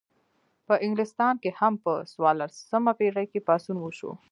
[0.67, 4.11] په انګلستان کې هم په څوارلسمه پیړۍ کې پاڅون وشو.